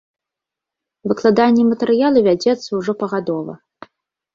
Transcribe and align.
Выкладанне 1.11 1.63
матэрыялу 1.71 2.27
вядзецца 2.31 2.69
ўжо 2.81 2.91
пагадова. 3.05 3.53